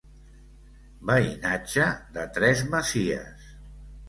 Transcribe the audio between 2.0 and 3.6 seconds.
de tres masies.